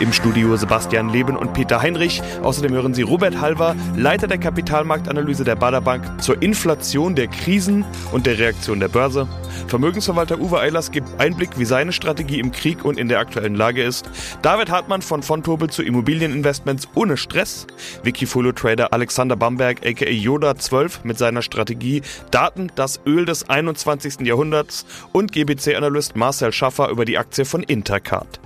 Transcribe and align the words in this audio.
Im 0.00 0.12
Studio 0.12 0.56
Sebastian 0.56 1.08
Leben 1.10 1.36
und 1.36 1.52
Peter 1.52 1.82
Heinrich. 1.82 2.22
Außerdem 2.42 2.72
hören 2.72 2.94
Sie 2.94 3.02
Robert 3.02 3.40
Halver, 3.40 3.76
Leiter 3.96 4.26
der 4.26 4.38
Kapitalmarktanalyse 4.38 5.44
der 5.44 5.56
Bader 5.56 5.80
Bank 5.80 6.22
zur 6.22 6.42
Inflation 6.42 7.14
der 7.14 7.28
Krisen 7.28 7.84
und 8.12 8.26
der 8.26 8.38
Reaktion 8.38 8.80
der 8.80 8.88
Börse. 8.88 9.28
Vermögensverwalter 9.66 10.40
Uwe 10.40 10.60
Eilers 10.60 10.90
gibt 10.90 11.20
Einblick, 11.20 11.50
wie 11.58 11.64
seine 11.64 11.92
Strategie 11.92 12.40
im 12.40 12.50
Krieg 12.50 12.84
und 12.84 12.98
in 12.98 13.08
der 13.08 13.20
aktuellen 13.20 13.54
Lage 13.54 13.82
ist. 13.82 14.08
David 14.42 14.70
Hartmann 14.70 15.02
von 15.02 15.22
Fontobel 15.22 15.70
zu 15.70 15.82
Immobilieninvestments 15.82 16.88
ohne 16.94 17.16
Stress. 17.16 17.66
Wikifolio-Trader 18.02 18.92
Alexander 18.92 19.36
Bamberg 19.36 19.86
aka 19.86 20.10
Yoda 20.10 20.56
12 20.56 21.04
mit 21.04 21.18
seiner 21.18 21.42
Strategie 21.42 22.02
Daten, 22.30 22.72
das 22.74 23.00
Öl 23.06 23.24
des 23.24 23.48
21. 23.48 24.20
Jahrhunderts 24.20 24.86
und 25.12 25.32
GBC-Analyst 25.32 26.16
Marcel 26.16 26.52
Schaffer 26.52 26.88
über 26.88 27.04
die 27.04 27.18
Aktie 27.18 27.44
von 27.44 27.62
Intercard. 27.62 28.40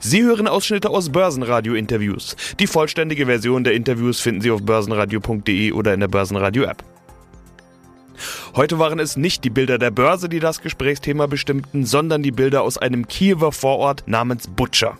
Sie 0.00 0.22
hören 0.22 0.48
Ausschnitte 0.48 0.90
aus 0.90 1.10
Börsenradio-Interviews. 1.10 2.36
Die 2.58 2.66
vollständige 2.66 3.26
Version 3.26 3.64
der 3.64 3.74
Interviews 3.74 4.20
finden 4.20 4.40
Sie 4.40 4.50
auf 4.50 4.62
börsenradio.de 4.62 5.72
oder 5.72 5.94
in 5.94 6.00
der 6.00 6.08
Börsenradio-App. 6.08 6.84
Heute 8.54 8.78
waren 8.78 8.98
es 8.98 9.16
nicht 9.16 9.44
die 9.44 9.50
Bilder 9.50 9.78
der 9.78 9.90
Börse, 9.90 10.28
die 10.28 10.40
das 10.40 10.60
Gesprächsthema 10.60 11.26
bestimmten, 11.26 11.86
sondern 11.86 12.22
die 12.22 12.32
Bilder 12.32 12.62
aus 12.62 12.78
einem 12.78 13.06
Kiewer 13.06 13.52
Vorort 13.52 14.04
namens 14.06 14.48
Butcher. 14.48 14.98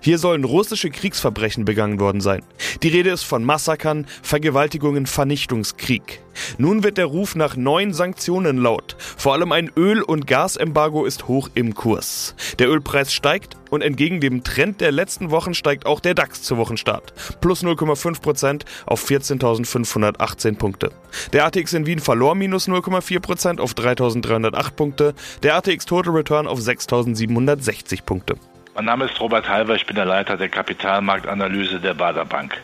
Hier 0.00 0.18
sollen 0.18 0.44
russische 0.44 0.90
Kriegsverbrechen 0.90 1.64
begangen 1.64 2.00
worden 2.00 2.20
sein. 2.20 2.42
Die 2.82 2.88
Rede 2.88 3.10
ist 3.10 3.24
von 3.24 3.44
Massakern, 3.44 4.06
Vergewaltigungen, 4.22 5.06
Vernichtungskrieg. 5.06 6.20
Nun 6.56 6.82
wird 6.82 6.98
der 6.98 7.06
Ruf 7.06 7.34
nach 7.34 7.56
neuen 7.56 7.92
Sanktionen 7.92 8.58
laut. 8.58 8.96
Vor 8.98 9.32
allem 9.32 9.52
ein 9.52 9.70
Öl- 9.76 10.02
und 10.02 10.26
Gasembargo 10.26 11.04
ist 11.04 11.28
hoch 11.28 11.50
im 11.54 11.74
Kurs. 11.74 12.34
Der 12.58 12.68
Ölpreis 12.68 13.12
steigt 13.12 13.56
und 13.70 13.82
entgegen 13.82 14.20
dem 14.20 14.44
Trend 14.44 14.80
der 14.80 14.92
letzten 14.92 15.30
Wochen 15.30 15.54
steigt 15.54 15.86
auch 15.86 16.00
der 16.00 16.14
DAX 16.14 16.42
zu 16.42 16.56
Wochenstart. 16.56 17.12
Plus 17.40 17.62
0,5% 17.64 18.62
auf 18.86 19.08
14.518 19.08 20.56
Punkte. 20.56 20.90
Der 21.32 21.44
ATX 21.46 21.72
in 21.74 21.86
Wien 21.86 21.98
verlor 21.98 22.34
minus 22.34 22.68
0,4% 22.68 23.60
auf 23.60 23.74
3.308 23.74 24.70
Punkte. 24.72 25.14
Der 25.42 25.56
ATX 25.56 25.86
Total 25.86 26.14
Return 26.14 26.46
auf 26.46 26.60
6.760 26.60 28.02
Punkte. 28.02 28.36
Mein 28.78 28.84
Name 28.84 29.06
ist 29.06 29.20
Robert 29.20 29.48
Halver, 29.48 29.74
ich 29.74 29.86
bin 29.86 29.96
der 29.96 30.04
Leiter 30.04 30.36
der 30.36 30.48
Kapitalmarktanalyse 30.48 31.80
der 31.80 31.94
Bader 31.94 32.24
Bank. 32.24 32.62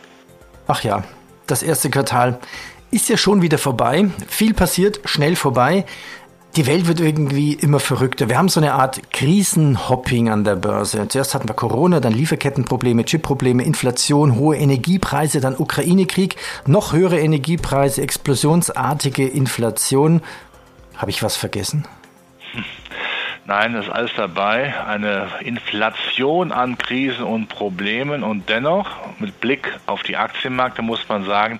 Ach 0.65 0.81
ja, 0.81 1.03
das 1.45 1.61
erste 1.61 1.89
Quartal 1.89 2.39
ist 2.89 3.09
ja 3.09 3.17
schon 3.17 3.41
wieder 3.41 3.57
vorbei. 3.57 4.09
Viel 4.25 4.53
passiert, 4.53 5.01
schnell 5.03 5.35
vorbei. 5.35 5.83
Die 6.55 6.67
Welt 6.67 6.87
wird 6.87 7.01
irgendwie 7.01 7.51
immer 7.55 7.81
verrückter. 7.81 8.29
Wir 8.29 8.37
haben 8.37 8.47
so 8.47 8.61
eine 8.61 8.75
Art 8.75 9.11
Krisenhopping 9.11 10.29
an 10.29 10.45
der 10.45 10.55
Börse. 10.55 11.05
Zuerst 11.09 11.35
hatten 11.35 11.49
wir 11.49 11.53
Corona, 11.53 11.99
dann 11.99 12.13
Lieferkettenprobleme, 12.13 13.03
Chipprobleme, 13.03 13.65
Inflation, 13.65 14.37
hohe 14.37 14.55
Energiepreise, 14.55 15.41
dann 15.41 15.57
Ukraine-Krieg, 15.57 16.37
noch 16.65 16.93
höhere 16.93 17.19
Energiepreise, 17.19 18.01
explosionsartige 18.01 19.27
Inflation. 19.27 20.21
Habe 20.95 21.11
ich 21.11 21.21
was 21.21 21.35
vergessen? 21.35 21.85
Nein, 23.47 23.75
ist 23.75 23.89
alles 23.89 24.11
dabei. 24.17 24.73
Eine 24.87 25.27
Inflation 25.41 26.51
an 26.51 26.79
Krisen 26.79 27.23
und 27.23 27.47
Problemen 27.47 28.23
und 28.23 28.49
dennoch 28.49 28.89
mit 29.19 29.39
Blick 29.39 29.71
auf 29.85 30.01
die 30.01 30.17
Aktienmärkte 30.17 30.81
muss 30.81 31.07
man 31.07 31.25
sagen, 31.25 31.59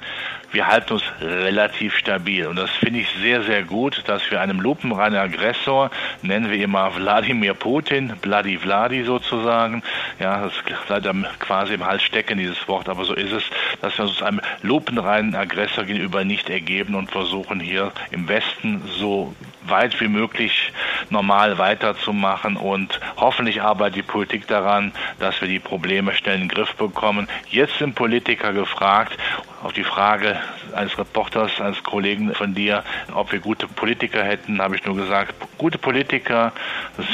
wir 0.55 0.67
halten 0.67 0.93
uns 0.93 1.03
relativ 1.21 1.97
stabil. 1.97 2.47
Und 2.47 2.55
das 2.55 2.69
finde 2.71 3.01
ich 3.01 3.09
sehr, 3.21 3.43
sehr 3.43 3.63
gut, 3.63 4.03
dass 4.07 4.31
wir 4.31 4.39
einem 4.39 4.61
lupenreinen 4.61 5.19
Aggressor, 5.19 5.91
nennen 6.21 6.49
wir 6.49 6.63
immer 6.63 6.95
Wladimir 6.95 7.53
Putin, 7.53 8.13
Bloody 8.21 8.57
Vladi 8.57 9.03
sozusagen, 9.03 9.83
ja, 10.17 10.45
das 10.45 10.53
bleibt 10.87 11.07
einem 11.07 11.25
quasi 11.39 11.73
im 11.73 11.85
Hals 11.85 12.03
stecken, 12.03 12.37
dieses 12.37 12.67
Wort, 12.69 12.87
aber 12.87 13.03
so 13.03 13.13
ist 13.13 13.33
es, 13.33 13.43
dass 13.81 13.97
wir 13.97 14.05
uns 14.05 14.23
einem 14.23 14.39
lupenreinen 14.61 15.35
Aggressor 15.35 15.83
gegenüber 15.83 16.23
nicht 16.23 16.49
ergeben 16.49 16.95
und 16.95 17.11
versuchen 17.11 17.59
hier 17.59 17.91
im 18.11 18.29
Westen 18.29 18.81
so 18.87 19.35
weit 19.67 19.99
wie 19.99 20.07
möglich 20.07 20.71
normal 21.09 21.57
weiterzumachen 21.57 22.55
und 22.55 22.99
hoffentlich 23.17 23.61
arbeitet 23.61 23.95
die 23.97 24.03
Politik 24.03 24.47
daran, 24.47 24.93
dass 25.19 25.41
wir 25.41 25.47
die 25.47 25.59
Probleme 25.59 26.13
schnell 26.13 26.35
in 26.35 26.41
den 26.41 26.49
Griff 26.49 26.75
bekommen. 26.75 27.27
Jetzt 27.49 27.77
sind 27.79 27.95
Politiker 27.95 28.53
gefragt, 28.53 29.17
auf 29.63 29.73
die 29.73 29.83
Frage 29.83 30.37
eines 30.75 30.97
Reporters, 30.97 31.59
eines 31.59 31.81
Kollegen 31.83 32.33
von 32.33 32.53
dir, 32.53 32.83
ob 33.13 33.31
wir 33.31 33.39
gute 33.39 33.67
Politiker 33.67 34.23
hätten, 34.23 34.61
habe 34.61 34.75
ich 34.75 34.85
nur 34.85 34.95
gesagt, 34.95 35.33
gute 35.57 35.77
Politiker 35.77 36.51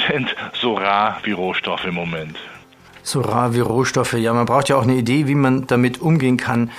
sind 0.07 0.35
so 0.53 0.74
rar 0.74 1.19
wie 1.24 1.31
Rohstoffe 1.31 1.85
im 1.85 1.96
Moment. 1.96 2.38
So 3.03 3.22
rar 3.22 3.53
wie 3.56 3.62
Rohstoffe, 3.62 4.13
ja, 4.13 4.34
man 4.34 4.46
braucht 4.46 4.69
ja 4.69 4.75
auch 4.75 4.84
eine 4.84 4.96
Idee, 4.96 5.28
wie 5.28 5.35
man 5.35 5.66
damit 5.68 6.02
umgehen 6.02 6.38
kann. 6.38 6.72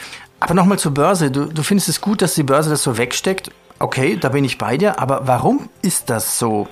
Aber 0.42 0.54
nochmal 0.54 0.78
zur 0.78 0.92
Börse. 0.92 1.30
Du, 1.30 1.46
du 1.46 1.62
findest 1.62 1.88
es 1.88 2.00
gut, 2.00 2.20
dass 2.20 2.34
die 2.34 2.42
Börse 2.42 2.68
das 2.68 2.82
so 2.82 2.98
wegsteckt. 2.98 3.50
Okay, 3.78 4.16
da 4.20 4.28
bin 4.28 4.44
ich 4.44 4.58
bei 4.58 4.76
dir. 4.76 4.98
Aber 5.00 5.26
warum 5.26 5.68
ist 5.82 6.10
das 6.10 6.38
so? 6.38 6.68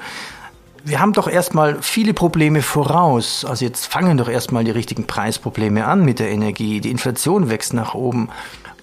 Wir 0.82 0.98
haben 0.98 1.12
doch 1.12 1.28
erstmal 1.28 1.80
viele 1.80 2.14
Probleme 2.14 2.62
voraus. 2.62 3.44
Also 3.44 3.64
jetzt 3.64 3.86
fangen 3.86 4.16
doch 4.16 4.28
erstmal 4.28 4.64
die 4.64 4.70
richtigen 4.70 5.06
Preisprobleme 5.06 5.86
an 5.86 6.04
mit 6.04 6.18
der 6.18 6.30
Energie. 6.30 6.80
Die 6.80 6.90
Inflation 6.90 7.48
wächst 7.48 7.74
nach 7.74 7.94
oben. 7.94 8.28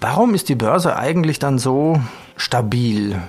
Warum 0.00 0.34
ist 0.34 0.48
die 0.48 0.54
Börse 0.54 0.96
eigentlich 0.96 1.38
dann 1.38 1.58
so 1.58 2.00
stabil? 2.36 3.20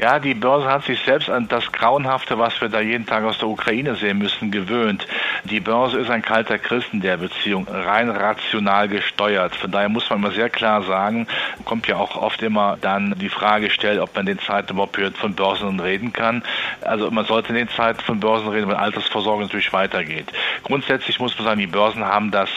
Ja, 0.00 0.20
die 0.20 0.34
Börse 0.34 0.70
hat 0.70 0.84
sich 0.84 1.00
selbst 1.00 1.28
an 1.28 1.48
das 1.48 1.72
Grauenhafte, 1.72 2.38
was 2.38 2.60
wir 2.60 2.68
da 2.68 2.80
jeden 2.80 3.04
Tag 3.04 3.24
aus 3.24 3.38
der 3.38 3.48
Ukraine 3.48 3.96
sehen 3.96 4.18
müssen, 4.18 4.52
gewöhnt. 4.52 5.04
Die 5.42 5.58
Börse 5.58 5.98
ist 5.98 6.08
ein 6.08 6.22
kalter 6.22 6.56
Christen 6.56 7.00
der 7.00 7.16
Beziehung, 7.16 7.66
rein 7.68 8.08
rational 8.08 8.86
gesteuert. 8.86 9.56
Von 9.56 9.72
daher 9.72 9.88
muss 9.88 10.08
man 10.08 10.20
mal 10.20 10.30
sehr 10.30 10.50
klar 10.50 10.84
sagen, 10.84 11.26
kommt 11.64 11.88
ja 11.88 11.96
auch 11.96 12.14
oft 12.14 12.40
immer 12.42 12.78
dann 12.80 13.16
die 13.18 13.28
Frage 13.28 13.66
gestellt, 13.66 13.98
ob 13.98 14.14
man 14.14 14.24
den 14.24 14.38
Zeiten 14.38 14.74
überhaupt 14.74 14.96
von 15.16 15.34
Börsen 15.34 15.80
reden 15.80 16.12
kann. 16.12 16.44
Also 16.82 17.10
man 17.10 17.24
sollte 17.24 17.48
in 17.48 17.56
den 17.56 17.68
Zeiten 17.68 18.00
von 18.00 18.20
Börsen 18.20 18.50
reden, 18.50 18.68
wenn 18.68 18.76
Altersvorsorge 18.76 19.42
natürlich 19.42 19.72
weitergeht. 19.72 20.32
Grundsätzlich 20.62 21.18
muss 21.18 21.36
man 21.36 21.44
sagen, 21.44 21.60
die 21.60 21.66
Börsen 21.66 22.04
haben 22.04 22.30
das 22.30 22.50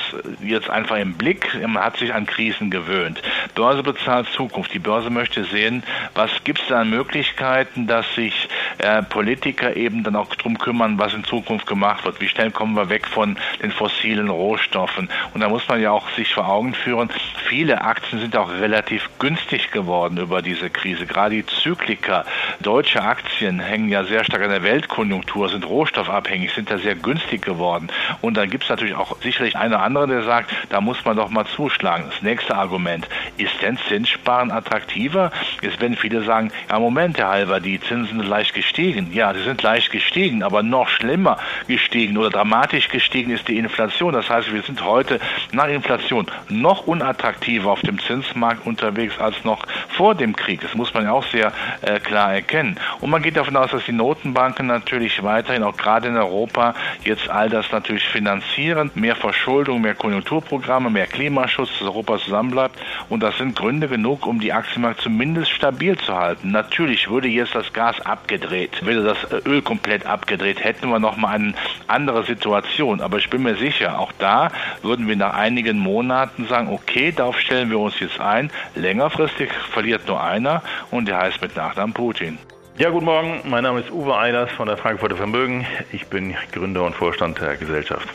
jetzt 0.43 0.69
einfach 0.69 0.97
im 0.97 1.13
Blick. 1.13 1.59
Man 1.59 1.83
hat 1.83 1.97
sich 1.97 2.13
an 2.13 2.27
Krisen 2.27 2.69
gewöhnt. 2.69 3.19
Börse 3.55 3.81
bezahlt 3.81 4.27
Zukunft. 4.29 4.71
Die 4.75 4.79
Börse 4.79 5.09
möchte 5.09 5.43
sehen, 5.45 5.81
was 6.13 6.29
gibt 6.43 6.61
es 6.61 6.67
da 6.67 6.81
an 6.81 6.91
Möglichkeiten, 6.91 7.30
Möglichkeiten, 7.31 7.87
dass 7.87 8.05
sich 8.15 8.49
äh, 8.79 9.01
Politiker 9.03 9.75
eben 9.75 10.03
dann 10.03 10.15
auch 10.15 10.33
darum 10.35 10.57
kümmern, 10.57 10.97
was 10.97 11.13
in 11.13 11.23
Zukunft 11.23 11.65
gemacht 11.65 12.03
wird. 12.05 12.19
Wie 12.19 12.27
schnell 12.27 12.51
kommen 12.51 12.75
wir 12.75 12.89
weg 12.89 13.07
von 13.07 13.37
den 13.61 13.71
fossilen 13.71 14.29
Rohstoffen? 14.29 15.09
Und 15.33 15.41
da 15.41 15.49
muss 15.49 15.67
man 15.67 15.81
ja 15.81 15.91
auch 15.91 16.09
sich 16.11 16.33
vor 16.33 16.47
Augen 16.47 16.73
führen, 16.73 17.09
viele 17.47 17.81
Aktien 17.81 18.19
sind 18.19 18.35
auch 18.35 18.51
relativ 18.51 19.09
günstig 19.19 19.71
geworden 19.71 20.17
über 20.17 20.41
diese 20.41 20.69
Krise. 20.69 21.05
Gerade 21.05 21.35
die 21.35 21.45
Zykliker, 21.45 22.25
deutsche 22.59 23.01
Aktien 23.01 23.59
hängen 23.59 23.89
ja 23.89 24.03
sehr 24.03 24.23
stark 24.23 24.43
an 24.43 24.49
der 24.49 24.63
Weltkonjunktur, 24.63 25.49
sind 25.49 25.67
rohstoffabhängig, 25.67 26.53
sind 26.53 26.69
da 26.69 26.77
sehr 26.77 26.95
günstig 26.95 27.41
geworden. 27.41 27.87
Und 28.21 28.35
dann 28.35 28.49
gibt 28.49 28.63
es 28.63 28.69
natürlich 28.69 28.95
auch 28.95 29.15
sicherlich 29.21 29.55
einer 29.55 29.77
oder 29.77 29.85
andere, 29.85 30.07
der 30.07 30.23
sagt, 30.23 30.51
da 30.69 30.81
muss 30.81 31.03
man 31.05 31.17
doch 31.17 31.29
mal 31.29 31.45
zuschlagen. 31.45 32.05
Das 32.09 32.21
nächste 32.21 32.55
Argument, 32.55 33.07
ist 33.37 33.61
denn 33.61 33.77
Zinssparen 33.87 34.51
attraktiver? 34.51 35.31
Jetzt 35.61 35.79
werden 35.79 35.95
viele 35.95 36.23
sagen, 36.23 36.51
ja 36.69 36.79
Moment, 36.79 37.17
Herr 37.21 37.29
Halber, 37.29 37.59
die 37.59 37.79
Zinsen 37.79 38.17
sind 38.19 38.27
leicht 38.27 38.55
gestiegen. 38.55 39.13
Ja, 39.13 39.31
sie 39.35 39.43
sind 39.43 39.61
leicht 39.61 39.91
gestiegen, 39.91 40.41
aber 40.41 40.63
noch 40.63 40.89
schlimmer 40.89 41.37
gestiegen 41.67 42.17
oder 42.17 42.31
dramatisch 42.31 42.89
gestiegen 42.89 43.29
ist 43.29 43.47
die 43.47 43.59
Inflation. 43.59 44.13
Das 44.13 44.27
heißt, 44.27 44.51
wir 44.51 44.63
sind 44.63 44.83
heute 44.83 45.19
nach 45.51 45.67
Inflation 45.67 46.25
noch 46.49 46.87
unattraktiver 46.87 47.69
auf 47.69 47.81
dem 47.81 47.99
Zinsmarkt 47.99 48.65
unterwegs 48.65 49.19
als 49.19 49.43
noch 49.43 49.67
vor 49.89 50.15
dem 50.15 50.35
Krieg. 50.35 50.61
Das 50.61 50.73
muss 50.73 50.91
man 50.95 51.03
ja 51.03 51.11
auch 51.11 51.25
sehr 51.27 51.53
äh, 51.81 51.99
klar 51.99 52.33
erkennen. 52.33 52.79
Und 53.01 53.11
man 53.11 53.21
geht 53.21 53.37
davon 53.37 53.55
aus, 53.55 53.69
dass 53.69 53.85
die 53.85 53.91
Notenbanken 53.91 54.65
natürlich 54.65 55.21
weiterhin, 55.21 55.61
auch 55.61 55.77
gerade 55.77 56.07
in 56.07 56.17
Europa, 56.17 56.73
jetzt 57.03 57.29
all 57.29 57.49
das 57.49 57.71
natürlich 57.71 58.07
finanzieren. 58.07 58.89
Mehr 58.95 59.15
Verschuldung, 59.15 59.81
mehr 59.81 59.93
Konjunkturprogramme, 59.93 60.89
mehr 60.89 61.05
Klimaschutz, 61.05 61.69
dass 61.77 61.87
Europa 61.87 62.17
zusammenbleibt. 62.17 62.79
Und 63.09 63.21
das 63.21 63.37
sind 63.37 63.55
Gründe 63.55 63.87
genug, 63.87 64.25
um 64.25 64.39
die 64.39 64.53
Aktienmarkt 64.53 65.01
zumindest 65.01 65.51
stabil 65.51 65.95
zu 65.99 66.17
halten. 66.17 66.49
Natürlich 66.49 67.10
würde 67.11 67.27
jetzt 67.27 67.53
das 67.53 67.71
Gas 67.73 67.99
abgedreht, 68.01 68.83
würde 68.85 69.03
das 69.03 69.45
Öl 69.45 69.61
komplett 69.61 70.05
abgedreht, 70.05 70.63
hätten 70.63 70.89
wir 70.89 70.99
nochmal 70.99 71.35
eine 71.35 71.53
andere 71.87 72.23
Situation. 72.23 73.01
Aber 73.01 73.17
ich 73.17 73.29
bin 73.29 73.43
mir 73.43 73.55
sicher, 73.55 73.99
auch 73.99 74.11
da 74.17 74.51
würden 74.81 75.07
wir 75.07 75.15
nach 75.15 75.33
einigen 75.33 75.77
Monaten 75.77 76.47
sagen, 76.47 76.69
okay, 76.69 77.11
darauf 77.11 77.39
stellen 77.39 77.69
wir 77.69 77.79
uns 77.79 77.99
jetzt 77.99 78.19
ein. 78.19 78.51
Längerfristig 78.75 79.51
verliert 79.51 80.07
nur 80.07 80.23
einer 80.23 80.63
und 80.89 81.07
der 81.07 81.19
heißt 81.19 81.41
mit 81.41 81.55
Nachnamen 81.55 81.93
Putin. 81.93 82.37
Ja, 82.77 82.89
guten 82.89 83.05
Morgen. 83.05 83.41
Mein 83.45 83.63
Name 83.63 83.81
ist 83.81 83.91
Uwe 83.91 84.17
Eilers 84.17 84.51
von 84.53 84.67
der 84.67 84.77
Frankfurter 84.77 85.17
Vermögen. 85.17 85.67
Ich 85.91 86.07
bin 86.07 86.35
Gründer 86.51 86.83
und 86.83 86.95
Vorstand 86.95 87.39
der 87.39 87.57
Gesellschaft. 87.57 88.07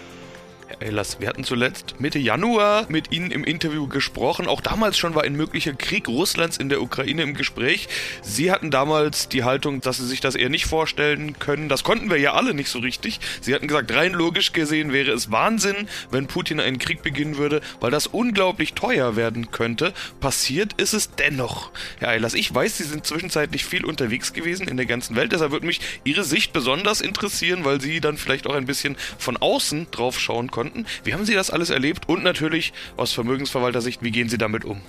Herr 0.69 0.83
Ehlers, 0.83 1.21
wir 1.21 1.29
hatten 1.29 1.45
zuletzt 1.45 2.01
Mitte 2.01 2.19
Januar 2.19 2.87
mit 2.89 3.13
Ihnen 3.13 3.31
im 3.31 3.45
Interview 3.45 3.87
gesprochen. 3.87 4.49
Auch 4.49 4.61
damals 4.61 4.99
schon 4.99 5.15
war 5.15 5.23
ein 5.23 5.37
möglicher 5.37 5.73
Krieg 5.75 6.09
Russlands 6.09 6.57
in 6.57 6.69
der 6.69 6.83
Ukraine 6.83 7.23
im 7.23 7.35
Gespräch. 7.35 7.89
Sie 8.21 8.51
hatten 8.51 8.73
damals 8.73 9.29
die 9.29 9.45
Haltung, 9.45 9.81
dass 9.81 9.99
Sie 9.99 10.07
sich 10.07 10.21
das 10.21 10.35
eher 10.35 10.49
nicht 10.49 10.67
vorstellen 10.67 11.39
können. 11.39 11.69
Das 11.69 11.85
konnten 11.85 12.11
wir 12.11 12.19
ja 12.19 12.33
alle 12.33 12.53
nicht 12.53 12.69
so 12.69 12.81
richtig. 12.81 13.21
Sie 13.41 13.55
hatten 13.55 13.69
gesagt, 13.69 13.95
rein 13.95 14.13
logisch 14.13 14.53
gesehen 14.53 14.93
wäre 14.93 15.13
es 15.13 15.31
Wahnsinn, 15.31 15.89
wenn 16.11 16.27
Putin 16.27 16.59
einen 16.59 16.79
Krieg 16.79 17.01
beginnen 17.01 17.37
würde, 17.37 17.61
weil 17.79 17.93
das 17.93 18.09
unglaublich 18.09 18.75
teuer 18.75 19.15
werden 19.15 19.53
könnte. 19.53 19.93
Passiert 20.19 20.73
ist 20.81 20.95
es 20.95 21.13
dennoch. 21.13 21.71
Herr 22.01 22.09
Eilers, 22.09 22.35
ich 22.35 22.53
weiß, 22.53 22.79
Sie 22.79 22.85
sind 22.85 23.07
zwischenzeitlich 23.07 23.65
viel 23.65 23.85
unterwegs 23.85 24.33
gewesen 24.33 24.67
in 24.67 24.77
der 24.77 24.87
ganzen 24.87 25.15
Welt. 25.15 25.31
Deshalb 25.31 25.53
würde 25.53 25.67
mich 25.67 25.81
Ihre 26.03 26.25
Sicht 26.25 26.53
besonders 26.53 27.01
interessieren, 27.01 27.65
weil 27.65 27.81
Sie 27.81 28.01
dann 28.01 28.17
vielleicht 28.17 28.49
auch 28.49 28.55
ein 28.55 28.67
bisschen 28.67 28.97
von 29.17 29.37
außen 29.37 29.93
drauf 29.93 30.19
schauen 30.19 30.51
konnten. 30.57 30.87
Wie 31.05 31.13
haben 31.13 31.27
Sie 31.27 31.35
das 31.35 31.51
alles 31.51 31.69
erlebt? 31.69 32.09
Und 32.09 32.25
natürlich 32.25 32.73
aus 32.97 33.13
Vermögensverwalter-Sicht, 33.13 34.03
wie 34.03 34.11
gehen 34.11 34.31
Sie 34.31 34.39
damit 34.39 34.65
um? 34.65 34.81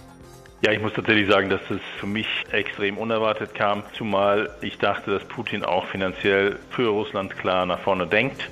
Ja, 0.61 0.71
ich 0.71 0.81
muss 0.81 0.93
tatsächlich 0.93 1.29
sagen, 1.29 1.49
dass 1.49 1.61
es 1.69 1.81
für 1.99 2.07
mich 2.07 2.27
extrem 2.51 2.97
unerwartet 2.97 3.53
kam, 3.53 3.83
zumal 3.93 4.49
ich 4.61 4.77
dachte, 4.77 5.11
dass 5.11 5.23
Putin 5.25 5.63
auch 5.63 5.85
finanziell 5.87 6.57
für 6.71 6.87
Russland 6.87 7.37
klar 7.37 7.65
nach 7.65 7.79
vorne 7.81 8.07
denkt. 8.07 8.49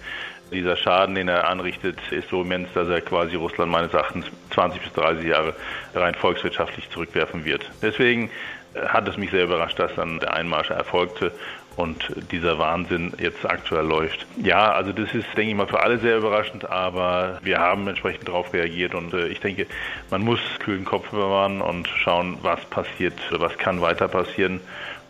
Dieser 0.51 0.75
Schaden, 0.75 1.15
den 1.15 1.29
er 1.29 1.49
anrichtet, 1.49 1.97
ist 2.11 2.29
so 2.29 2.43
immens, 2.43 2.67
dass 2.75 2.87
er 2.89 3.01
quasi 3.01 3.35
Russland 3.35 3.71
meines 3.71 3.93
Erachtens 3.93 4.25
20 4.51 4.81
bis 4.81 4.93
30 4.93 5.25
Jahre 5.25 5.55
rein 5.95 6.13
volkswirtschaftlich 6.13 6.89
zurückwerfen 6.91 7.45
wird. 7.45 7.71
Deswegen 7.81 8.29
hat 8.75 9.07
es 9.07 9.17
mich 9.17 9.31
sehr 9.31 9.45
überrascht, 9.45 9.79
dass 9.79 9.95
dann 9.95 10.19
der 10.19 10.33
Einmarsch 10.33 10.69
erfolgte 10.69 11.31
und 11.75 12.13
dieser 12.31 12.57
Wahnsinn 12.57 13.13
jetzt 13.19 13.45
aktuell 13.45 13.85
läuft. 13.85 14.25
Ja, 14.41 14.71
also 14.71 14.91
das 14.91 15.13
ist, 15.13 15.27
denke 15.35 15.51
ich 15.51 15.55
mal, 15.55 15.67
für 15.67 15.81
alle 15.81 15.99
sehr 15.99 16.17
überraschend, 16.17 16.69
aber 16.69 17.39
wir 17.43 17.59
haben 17.59 17.87
entsprechend 17.87 18.27
darauf 18.27 18.53
reagiert 18.53 18.95
und 18.95 19.13
äh, 19.13 19.27
ich 19.27 19.39
denke, 19.39 19.67
man 20.09 20.21
muss 20.21 20.39
kühlen 20.59 20.85
Kopf 20.85 21.09
bewahren 21.09 21.61
und 21.61 21.87
schauen, 21.87 22.37
was 22.41 22.63
passiert, 22.65 23.13
was 23.31 23.57
kann 23.57 23.81
weiter 23.81 24.07
passieren. 24.07 24.59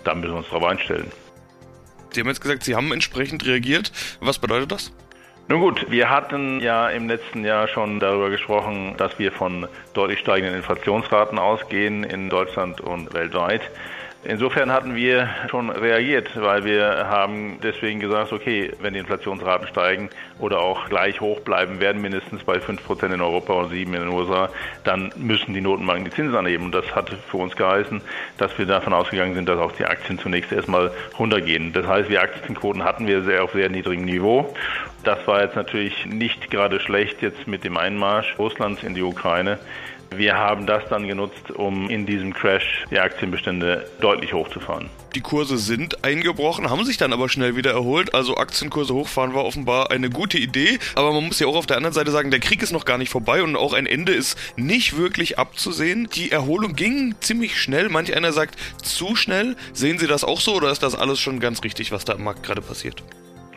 Da 0.03 0.15
müssen 0.15 0.33
wir 0.33 0.38
uns 0.38 0.50
darauf 0.50 0.65
einstellen. 0.65 1.12
Sie 2.12 2.21
haben 2.21 2.27
jetzt 2.27 2.41
gesagt, 2.41 2.63
Sie 2.63 2.75
haben 2.75 2.91
entsprechend 2.94 3.45
reagiert. 3.45 3.91
Was 4.21 4.39
bedeutet 4.39 4.71
das? 4.71 4.94
Nun 5.47 5.59
gut, 5.59 5.91
wir 5.91 6.09
hatten 6.09 6.59
ja 6.59 6.89
im 6.89 7.07
letzten 7.07 7.45
Jahr 7.45 7.67
schon 7.67 8.00
darüber 8.00 8.31
gesprochen, 8.31 8.95
dass 8.97 9.19
wir 9.19 9.31
von 9.31 9.67
deutlich 9.94 10.19
steigenden 10.19 10.56
Inflationsraten 10.56 11.38
ausgehen 11.38 12.03
in 12.03 12.29
Deutschland 12.29 12.81
und 12.81 13.13
weltweit. 13.13 13.62
Insofern 14.27 14.72
hatten 14.72 14.95
wir 14.95 15.30
schon 15.51 15.69
reagiert, 15.69 16.30
weil 16.33 16.66
wir 16.66 17.07
haben 17.07 17.60
deswegen 17.62 18.00
gesagt, 18.00 18.33
okay, 18.33 18.72
wenn 18.81 18.95
die 18.95 19.00
Inflationsraten 19.00 19.68
steigen 19.68 20.10
oder 20.39 20.62
auch 20.62 20.89
gleich 20.89 21.22
hoch 21.22 21.42
bleiben 21.42 21.80
werden, 21.80 22.01
mindestens 22.01 22.44
bei 22.44 22.56
5% 22.57 23.13
in 23.13 23.22
Europa 23.22 23.54
und 23.54 23.69
7 23.69 23.94
in 23.94 24.01
den 24.01 24.10
USA, 24.10 24.50
dann 24.83 25.13
müssen 25.16 25.54
die 25.54 25.62
Notenbanken 25.62 26.06
die 26.06 26.12
Zinsen 26.12 26.36
anheben. 26.36 26.66
Und 26.66 26.74
das 26.74 26.95
hat 26.95 27.12
für 27.30 27.38
uns 27.38 27.56
geheißen, 27.56 28.01
dass 28.39 28.57
wir 28.57 28.66
davon 28.66 28.94
ausgegangen 28.94 29.36
sind, 29.36 29.48
dass 29.48 29.60
auch 29.60 29.74
die 29.74 29.86
Aktien 29.86 30.18
zunächst 30.18 30.51
erstmal 30.51 30.89
runtergehen. 31.19 31.72
Das 31.72 31.86
heißt, 31.86 32.10
die 32.10 32.18
Aktienquoten 32.18 32.83
hatten 32.83 33.06
wir 33.06 33.22
sehr 33.22 33.44
auf 33.44 33.51
sehr 33.51 33.69
niedrigem 33.69 34.06
Niveau. 34.06 34.56
Das 35.04 35.19
war 35.27 35.44
jetzt 35.44 35.56
natürlich 35.56 36.07
nicht 36.07 36.50
gerade 36.50 36.80
schlecht 36.80 37.22
jetzt 37.22 37.45
mit 37.45 37.63
dem 37.63 37.77
Einmarsch 37.77 38.33
Russlands 38.39 38.81
in 38.81 38.95
die 38.95 39.04
Ukraine. 39.04 39.60
Wir 40.11 40.35
haben 40.35 40.65
das 40.65 40.83
dann 40.89 41.07
genutzt, 41.07 41.51
um 41.51 41.89
in 41.89 42.05
diesem 42.05 42.33
Crash 42.33 42.85
die 42.91 42.99
Aktienbestände 42.99 43.89
deutlich 43.99 44.33
hochzufahren. 44.33 44.89
Die 45.15 45.21
Kurse 45.21 45.57
sind 45.57 46.03
eingebrochen, 46.03 46.69
haben 46.69 46.83
sich 46.83 46.97
dann 46.97 47.13
aber 47.13 47.29
schnell 47.29 47.55
wieder 47.55 47.71
erholt. 47.71 48.13
Also 48.13 48.35
Aktienkurse 48.35 48.93
hochfahren 48.93 49.33
war 49.33 49.45
offenbar 49.45 49.91
eine 49.91 50.09
gute 50.09 50.37
Idee. 50.37 50.77
Aber 50.95 51.13
man 51.13 51.25
muss 51.25 51.39
ja 51.39 51.47
auch 51.47 51.55
auf 51.55 51.65
der 51.65 51.77
anderen 51.77 51.93
Seite 51.93 52.11
sagen, 52.11 52.31
der 52.31 52.41
Krieg 52.41 52.61
ist 52.61 52.73
noch 52.73 52.83
gar 52.83 52.97
nicht 52.97 53.09
vorbei 53.09 53.41
und 53.41 53.55
auch 53.55 53.73
ein 53.73 53.85
Ende 53.85 54.11
ist 54.11 54.37
nicht 54.57 54.97
wirklich 54.97 55.39
abzusehen. 55.39 56.09
Die 56.13 56.31
Erholung 56.31 56.75
ging 56.75 57.15
ziemlich 57.21 57.59
schnell. 57.59 57.87
Manch 57.89 58.13
einer 58.15 58.33
sagt 58.33 58.55
zu 58.83 59.15
schnell. 59.15 59.55
Sehen 59.73 59.99
Sie 59.99 60.07
das 60.07 60.25
auch 60.25 60.41
so 60.41 60.55
oder 60.55 60.71
ist 60.71 60.83
das 60.83 60.95
alles 60.95 61.19
schon 61.19 61.39
ganz 61.39 61.63
richtig, 61.63 61.91
was 61.91 62.03
da 62.03 62.13
im 62.13 62.23
Markt 62.23 62.43
gerade 62.43 62.61
passiert? 62.61 63.01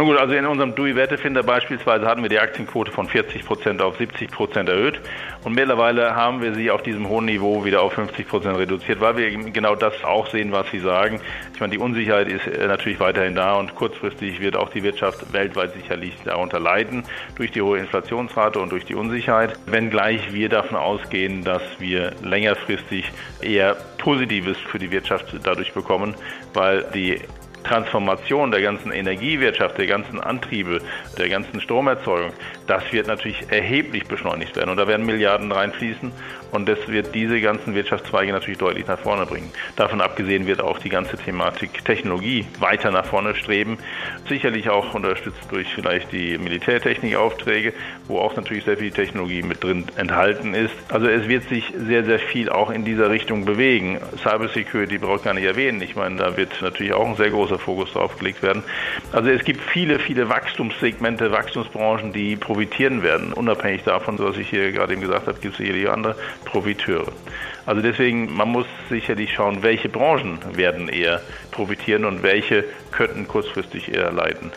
Na 0.00 0.04
gut, 0.04 0.16
also 0.16 0.32
in 0.32 0.46
unserem 0.46 0.76
DUI-Wertefinder 0.76 1.42
beispielsweise 1.42 2.06
hatten 2.06 2.22
wir 2.22 2.28
die 2.28 2.38
Aktienquote 2.38 2.92
von 2.92 3.08
40 3.08 3.44
Prozent 3.44 3.82
auf 3.82 3.96
70 3.96 4.30
Prozent 4.30 4.68
erhöht 4.68 5.00
und 5.42 5.54
mittlerweile 5.54 6.14
haben 6.14 6.40
wir 6.40 6.54
sie 6.54 6.70
auf 6.70 6.84
diesem 6.84 7.08
hohen 7.08 7.24
Niveau 7.24 7.64
wieder 7.64 7.82
auf 7.82 7.94
50 7.94 8.28
Prozent 8.28 8.56
reduziert, 8.56 9.00
weil 9.00 9.16
wir 9.16 9.28
genau 9.50 9.74
das 9.74 10.04
auch 10.04 10.30
sehen, 10.30 10.52
was 10.52 10.70
Sie 10.70 10.78
sagen. 10.78 11.20
Ich 11.52 11.58
meine, 11.58 11.72
die 11.72 11.78
Unsicherheit 11.78 12.28
ist 12.28 12.46
äh, 12.46 12.68
natürlich 12.68 13.00
weiterhin 13.00 13.34
da 13.34 13.54
und 13.54 13.74
kurzfristig 13.74 14.38
wird 14.38 14.54
auch 14.54 14.68
die 14.68 14.84
Wirtschaft 14.84 15.32
weltweit 15.32 15.72
sicherlich 15.72 16.14
darunter 16.24 16.60
leiden 16.60 17.02
durch 17.34 17.50
die 17.50 17.60
hohe 17.60 17.78
Inflationsrate 17.78 18.60
und 18.60 18.70
durch 18.70 18.84
die 18.84 18.94
Unsicherheit, 18.94 19.58
wenngleich 19.66 20.32
wir 20.32 20.48
davon 20.48 20.76
ausgehen, 20.76 21.42
dass 21.42 21.62
wir 21.80 22.12
längerfristig 22.22 23.10
eher 23.40 23.76
Positives 23.98 24.58
für 24.58 24.78
die 24.78 24.92
Wirtschaft 24.92 25.34
dadurch 25.42 25.72
bekommen, 25.72 26.14
weil 26.54 26.84
die 26.94 27.20
Transformation 27.64 28.50
der 28.50 28.62
ganzen 28.62 28.93
Energiewirtschaft, 28.93 29.78
der 29.78 29.87
ganzen 29.87 30.20
Antriebe, 30.20 30.81
der 31.16 31.28
ganzen 31.28 31.60
Stromerzeugung, 31.60 32.32
das 32.66 32.93
wird 32.93 33.06
natürlich 33.06 33.50
erheblich 33.50 34.06
beschleunigt 34.06 34.56
werden. 34.56 34.70
Und 34.70 34.76
da 34.76 34.87
werden 34.87 35.06
Milliarden 35.06 35.52
reinfließen 35.52 36.12
und 36.50 36.69
das 36.69 36.78
wird 36.88 37.14
diese 37.14 37.40
ganzen 37.40 37.75
Wirtschaftszweige 37.75 38.32
natürlich 38.32 38.58
deutlich 38.58 38.87
nach 38.87 38.99
vorne 38.99 39.26
bringen. 39.26 39.50
Davon 39.76 40.00
abgesehen 40.00 40.46
wird 40.46 40.62
auch 40.62 40.78
die 40.78 40.88
ganze 40.88 41.16
Thematik 41.16 41.84
Technologie 41.84 42.46
weiter 42.58 42.90
nach 42.90 43.05
vorne 43.05 43.34
streben. 43.34 43.78
Sicherlich 44.28 44.70
auch 44.70 44.94
unterstützt 44.94 45.46
durch 45.50 45.69
vielleicht 45.75 46.12
die 46.12 46.38
Militärtechnikaufträge, 46.38 47.72
wo 48.06 48.19
auch 48.19 48.34
natürlich 48.37 48.64
sehr 48.64 48.78
viel 48.78 48.90
Technologie 48.90 49.43
mit 49.43 49.62
drin 49.62 49.84
enthalten 49.96 50.55
ist. 50.55 50.75
Also 50.88 51.08
es 51.08 51.28
wird 51.28 51.49
sich 51.49 51.72
sehr, 51.76 52.05
sehr 52.05 52.19
viel 52.19 52.49
auch 52.49 52.70
in 52.70 52.84
dieser 52.84 53.10
Richtung 53.10 53.44
bewegen. 53.44 53.99
Cybersecurity 54.22 54.99
braucht 54.99 55.25
gar 55.25 55.34
nicht 55.34 55.44
erwähnen. 55.44 55.82
Ich 55.82 55.96
meine, 55.96 56.16
da 56.16 56.37
wird 56.37 56.60
natürlich 56.62 56.93
auch 56.93 57.06
ein 57.06 57.16
sehr 57.16 57.31
großer 57.48 57.58
Fokus 57.58 57.92
drauf 57.92 58.18
gelegt 58.18 58.42
werden. 58.42 58.62
Also 59.12 59.30
es 59.30 59.44
gibt 59.44 59.62
viele, 59.62 59.98
viele 59.98 60.28
Wachstumssegmente, 60.28 61.32
Wachstumsbranchen, 61.32 62.12
die 62.12 62.36
profitieren 62.36 63.02
werden. 63.02 63.32
Unabhängig 63.32 63.82
davon, 63.84 64.18
was 64.18 64.36
ich 64.36 64.50
hier 64.50 64.72
gerade 64.72 64.92
eben 64.92 65.02
gesagt 65.02 65.26
habe, 65.26 65.38
gibt 65.40 65.54
es 65.54 65.58
sicherlich 65.58 65.88
andere 65.88 66.14
Profiteure. 66.44 67.12
Also 67.69 67.82
deswegen, 67.82 68.35
man 68.35 68.49
muss 68.49 68.65
sicherlich 68.88 69.35
schauen, 69.35 69.62
welche 69.62 69.91
Branchen 69.91 70.38
werden 70.55 70.88
eher 70.88 71.20
profitieren 71.50 72.06
und 72.06 72.23
welche 72.23 72.65
könnten 72.93 73.29
kurzfristig 73.29 73.93
eher 73.93 74.11
leiden. 74.11 74.53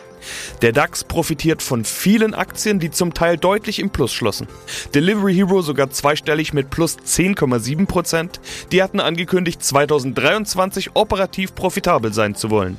Der 0.62 0.72
DAX 0.72 1.04
profitiert 1.04 1.60
von 1.60 1.84
vielen 1.84 2.32
Aktien, 2.32 2.78
die 2.78 2.90
zum 2.90 3.12
Teil 3.12 3.36
deutlich 3.36 3.80
im 3.80 3.90
Plus 3.90 4.14
schlossen. 4.14 4.46
Delivery 4.94 5.34
Hero 5.34 5.60
sogar 5.60 5.90
zweistellig 5.90 6.54
mit 6.54 6.70
plus 6.70 6.96
10,7 6.96 7.86
Prozent. 7.86 8.40
Die 8.72 8.82
hatten 8.82 8.98
angekündigt, 8.98 9.62
2023 9.62 10.92
operativ 10.94 11.54
profitabel 11.54 12.14
sein 12.14 12.34
zu 12.34 12.48
wollen. 12.48 12.78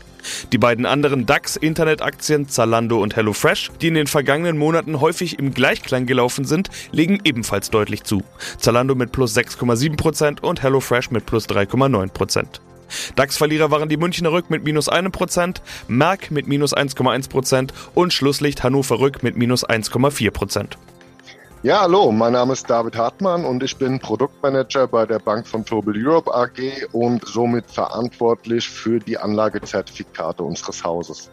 Die 0.52 0.58
beiden 0.58 0.86
anderen 0.86 1.26
DAX-Internetaktien 1.26 2.48
Zalando 2.48 3.02
und 3.02 3.16
HelloFresh, 3.16 3.72
die 3.82 3.88
in 3.88 3.96
den 3.96 4.08
vergangenen 4.08 4.58
Monaten 4.58 5.02
häufig 5.02 5.40
im 5.40 5.54
Gleichklang 5.54 6.06
gelaufen 6.06 6.46
sind, 6.46 6.70
legen 6.92 7.20
ebenfalls 7.24 7.70
deutlich 7.70 8.04
zu. 8.04 8.24
Zalando 8.58 8.96
mit 8.96 9.12
plus 9.12 9.36
6,7% 9.36 10.42
und 10.42 10.64
HelloFresh 10.64 11.12
mit 11.12 11.26
plus 11.26 11.48
3,9%. 11.48 12.60
DAX-Verlierer 13.16 13.72
waren 13.72 13.90
die 13.90 13.98
Münchner 13.98 14.32
Rück 14.32 14.50
mit 14.50 14.64
minus 14.64 14.92
1%, 14.92 15.58
Merck 15.88 16.32
mit 16.32 16.48
minus 16.48 16.76
1,1% 16.76 17.72
und 17.96 18.14
Schlusslicht 18.14 18.64
Hannover 18.64 19.00
Rück 19.00 19.24
mit 19.24 19.38
minus 19.38 19.68
1,4%. 19.68 20.78
Ja, 21.64 21.80
hallo, 21.80 22.12
mein 22.12 22.34
Name 22.34 22.52
ist 22.52 22.70
David 22.70 22.98
Hartmann 22.98 23.46
und 23.46 23.64
ich 23.64 23.78
bin 23.78 23.98
Produktmanager 23.98 24.86
bei 24.86 25.06
der 25.06 25.20
Bank 25.20 25.48
von 25.48 25.64
Tobel 25.64 25.96
Europe 25.96 26.30
AG 26.36 26.90
und 26.92 27.26
somit 27.26 27.72
verantwortlich 27.72 28.68
für 28.68 29.00
die 29.00 29.18
Anlagezertifikate 29.18 30.44
unseres 30.44 30.84
Hauses. 30.84 31.32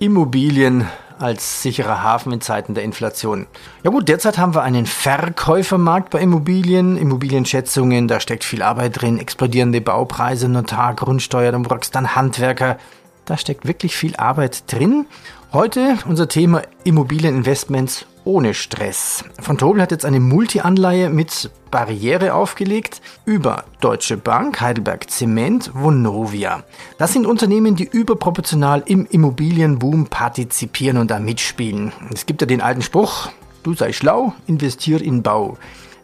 Immobilien 0.00 0.88
als 1.20 1.62
sicherer 1.62 2.02
Hafen 2.02 2.32
in 2.32 2.40
Zeiten 2.40 2.74
der 2.74 2.82
Inflation. 2.82 3.46
Ja 3.84 3.92
gut, 3.92 4.08
derzeit 4.08 4.38
haben 4.38 4.56
wir 4.56 4.62
einen 4.62 4.86
Verkäufermarkt 4.86 6.10
bei 6.10 6.20
Immobilien, 6.20 6.96
Immobilienschätzungen, 6.96 8.08
da 8.08 8.18
steckt 8.18 8.42
viel 8.42 8.60
Arbeit 8.60 9.00
drin, 9.00 9.20
explodierende 9.20 9.80
Baupreise, 9.80 10.48
Notar, 10.48 10.96
Grundsteuer, 10.96 11.52
dann 11.52 11.62
brauchst 11.62 11.94
dann 11.94 12.16
Handwerker. 12.16 12.76
Da 13.24 13.38
steckt 13.38 13.66
wirklich 13.66 13.94
viel 13.96 14.16
Arbeit 14.16 14.70
drin. 14.70 15.06
Heute 15.54 15.98
unser 16.08 16.28
Thema 16.28 16.62
Immobilieninvestments 16.82 18.06
ohne 18.24 18.54
Stress. 18.54 19.22
Von 19.40 19.56
Tobel 19.56 19.82
hat 19.82 19.92
jetzt 19.92 20.04
eine 20.04 20.18
Multi-Anleihe 20.18 21.10
mit 21.10 21.48
Barriere 21.70 22.34
aufgelegt 22.34 23.00
über 23.24 23.62
Deutsche 23.80 24.16
Bank, 24.16 24.60
Heidelberg 24.60 25.08
Zement, 25.08 25.70
Vonovia. 25.72 26.64
Das 26.98 27.12
sind 27.12 27.24
Unternehmen, 27.24 27.76
die 27.76 27.84
überproportional 27.84 28.82
im 28.86 29.06
Immobilienboom 29.06 30.08
partizipieren 30.08 30.98
und 30.98 31.12
da 31.12 31.20
mitspielen. 31.20 31.92
Es 32.12 32.26
gibt 32.26 32.40
ja 32.40 32.48
den 32.48 32.60
alten 32.60 32.82
Spruch, 32.82 33.28
du 33.62 33.74
sei 33.74 33.92
schlau, 33.92 34.32
investier 34.48 35.00
in 35.00 35.22
Bau. 35.22 35.56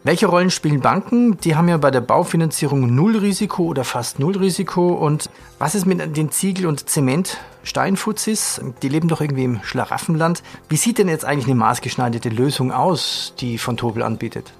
Welche 0.03 0.25
Rollen 0.25 0.49
spielen 0.49 0.81
Banken? 0.81 1.37
Die 1.37 1.55
haben 1.55 1.69
ja 1.69 1.77
bei 1.77 1.91
der 1.91 2.01
Baufinanzierung 2.01 2.95
null 2.95 3.17
Risiko 3.17 3.65
oder 3.65 3.83
fast 3.83 4.17
null 4.17 4.35
Risiko. 4.35 4.93
Und 4.95 5.29
was 5.59 5.75
ist 5.75 5.85
mit 5.85 6.17
den 6.17 6.31
Ziegel- 6.31 6.65
und 6.65 6.89
Zement-Steinfuzis? 6.89 8.61
Die 8.81 8.89
leben 8.89 9.09
doch 9.09 9.21
irgendwie 9.21 9.43
im 9.43 9.59
Schlaraffenland. 9.61 10.41
Wie 10.69 10.77
sieht 10.77 10.97
denn 10.97 11.07
jetzt 11.07 11.23
eigentlich 11.23 11.45
eine 11.45 11.53
maßgeschneiderte 11.53 12.29
Lösung 12.29 12.71
aus, 12.71 13.35
die 13.37 13.59
von 13.59 13.77
Tobel 13.77 14.01
anbietet? 14.01 14.51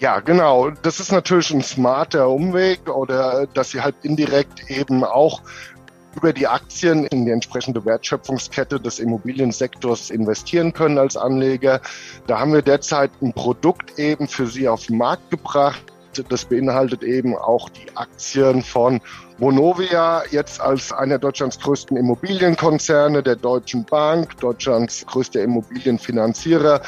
Ja, 0.00 0.20
genau. 0.20 0.70
Das 0.82 1.00
ist 1.00 1.12
natürlich 1.12 1.50
ein 1.50 1.62
smarter 1.62 2.28
Umweg 2.28 2.86
oder 2.88 3.46
dass 3.46 3.70
sie 3.70 3.80
halt 3.80 3.96
indirekt 4.02 4.70
eben 4.70 5.02
auch 5.02 5.40
über 6.16 6.32
die 6.32 6.46
Aktien 6.46 7.06
in 7.06 7.24
die 7.24 7.30
entsprechende 7.30 7.84
Wertschöpfungskette 7.84 8.80
des 8.80 8.98
Immobiliensektors 8.98 10.10
investieren 10.10 10.72
können 10.72 10.98
als 10.98 11.16
Anleger. 11.16 11.80
Da 12.26 12.40
haben 12.40 12.52
wir 12.52 12.62
derzeit 12.62 13.10
ein 13.22 13.32
Produkt 13.32 13.98
eben 13.98 14.28
für 14.28 14.46
Sie 14.46 14.68
auf 14.68 14.86
den 14.86 14.98
Markt 14.98 15.30
gebracht. 15.30 15.82
Das 16.28 16.44
beinhaltet 16.44 17.04
eben 17.04 17.36
auch 17.36 17.68
die 17.68 17.86
Aktien 17.96 18.62
von 18.62 19.00
Vonovia, 19.38 20.24
jetzt 20.30 20.60
als 20.60 20.92
einer 20.92 21.18
Deutschlands 21.18 21.58
größten 21.60 21.96
Immobilienkonzerne, 21.96 23.22
der 23.22 23.36
Deutschen 23.36 23.84
Bank, 23.84 24.36
Deutschlands 24.38 25.06
größter 25.06 25.42
Immobilienfinanzierer 25.42 26.82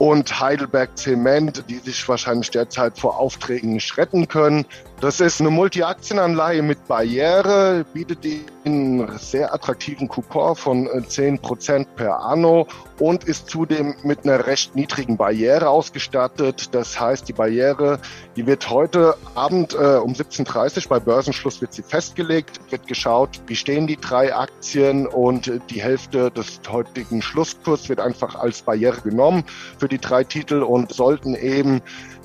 und 0.00 0.40
Heidelberg 0.40 0.96
Zement, 0.96 1.62
die 1.68 1.76
sich 1.76 2.08
wahrscheinlich 2.08 2.50
derzeit 2.50 2.98
vor 2.98 3.18
Aufträgen 3.18 3.74
nicht 3.74 3.98
retten 3.98 4.28
können. 4.28 4.64
Das 5.00 5.18
ist 5.18 5.40
eine 5.40 5.48
Multi-Aktienanleihe 5.48 6.60
mit 6.60 6.86
Barriere, 6.86 7.86
bietet 7.94 8.18
einen 8.66 9.08
sehr 9.16 9.54
attraktiven 9.54 10.08
Coupon 10.08 10.54
von 10.54 10.88
10% 10.88 11.72
äh, 11.72 11.84
per 11.96 12.20
Anno 12.20 12.66
und 12.98 13.24
ist 13.24 13.48
zudem 13.48 13.94
mit 14.02 14.24
einer 14.24 14.46
recht 14.46 14.76
niedrigen 14.76 15.16
Barriere 15.16 15.70
ausgestattet. 15.70 16.74
Das 16.74 17.00
heißt, 17.00 17.26
die 17.26 17.32
Barriere, 17.32 17.98
die 18.36 18.46
wird 18.46 18.68
heute 18.68 19.14
Abend 19.34 19.72
äh, 19.72 19.96
um 19.96 20.12
17.30 20.12 20.82
Uhr 20.82 20.88
bei 20.90 21.00
Börsenschluss 21.00 21.62
wird 21.62 21.72
sie 21.72 21.82
festgelegt, 21.82 22.60
wird 22.70 22.86
geschaut, 22.86 23.40
wie 23.46 23.56
stehen 23.56 23.86
die 23.86 23.96
drei 23.96 24.34
Aktien 24.36 25.06
und 25.06 25.50
die 25.70 25.80
Hälfte 25.80 26.30
des 26.30 26.60
heutigen 26.70 27.22
Schlusskurs 27.22 27.88
wird 27.88 28.00
einfach 28.00 28.34
als 28.34 28.60
Barriere 28.60 29.00
genommen 29.00 29.44
für 29.78 29.88
die 29.88 29.98
drei 29.98 30.24
Titel 30.24 30.62
und 30.62 30.92
sollten 30.92 31.34
eben 31.34 31.80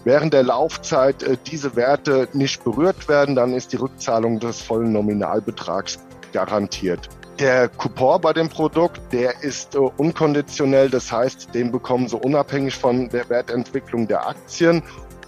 während 0.06 0.34
der 0.34 0.44
Laufzeit 0.44 1.22
äh, 1.24 1.36
diese 1.46 1.76
Werte 1.76 2.30
nicht 2.32 2.64
berührt 2.64 3.10
werden, 3.10 3.36
dann 3.36 3.54
ist 3.54 3.74
die 3.74 3.78
Rückzahlung 3.78 4.40
des 4.40 4.62
vollen 4.62 4.94
Nominalbetrags 4.94 6.00
garantiert. 6.32 7.10
Der 7.40 7.68
Coupon 7.68 8.22
bei 8.22 8.32
dem 8.32 8.48
Produkt, 8.48 9.02
der 9.12 9.44
ist 9.44 9.76
äh, 9.76 9.80
unkonditionell, 9.80 10.90
das 10.90 11.12
heißt, 11.12 11.54
den 11.54 11.70
bekommen 11.70 12.08
Sie 12.08 12.16
unabhängig 12.16 12.76
von 12.76 13.10
der 13.10 13.28
Wertentwicklung 13.30 14.08
der 14.08 14.26
Aktien 14.26 14.82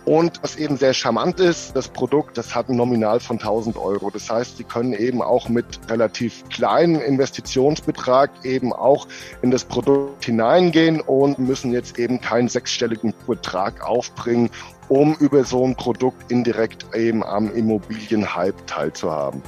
und 0.07 0.41
was 0.41 0.55
eben 0.55 0.77
sehr 0.77 0.93
charmant 0.93 1.41
ist, 1.41 1.75
das 1.75 1.89
Produkt, 1.89 2.37
das 2.37 2.55
hat 2.55 2.69
ein 2.69 2.77
Nominal 2.77 3.19
von 3.19 3.37
1000 3.39 3.75
Euro. 3.75 4.09
Das 4.09 4.29
heißt, 4.29 4.55
Sie 4.55 4.63
können 4.63 4.93
eben 4.93 5.21
auch 5.21 5.49
mit 5.49 5.65
relativ 5.89 6.47
kleinen 6.47 7.01
Investitionsbetrag 7.01 8.31
eben 8.43 8.71
auch 8.71 9.05
in 9.41 9.51
das 9.51 9.65
Produkt 9.65 10.23
hineingehen 10.23 11.01
und 11.01 11.39
müssen 11.39 11.73
jetzt 11.73 11.99
eben 11.99 12.21
keinen 12.21 12.47
sechsstelligen 12.47 13.13
Betrag 13.27 13.85
aufbringen, 13.85 14.49
um 14.87 15.13
über 15.15 15.43
so 15.43 15.65
ein 15.65 15.75
Produkt 15.75 16.31
indirekt 16.31 16.85
eben 16.95 17.21
am 17.21 17.53
Immobilienhype 17.53 18.65
teilzuhaben. 18.65 19.41